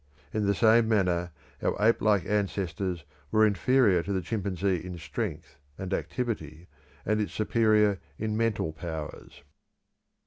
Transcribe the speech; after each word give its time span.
In 0.33 0.47
the 0.47 0.55
same 0.55 0.87
manner 0.89 1.31
our 1.61 1.75
ape 1.79 2.01
like 2.01 2.25
ancestors 2.25 3.05
were 3.29 3.45
inferior 3.45 4.01
to 4.01 4.11
the 4.11 4.23
chimpanzee 4.23 4.83
in 4.83 4.97
strength 4.97 5.59
and 5.77 5.93
activity, 5.93 6.67
and 7.05 7.21
its 7.21 7.33
superior 7.33 7.99
in 8.17 8.35
mental 8.35 8.73
powers. 8.73 9.43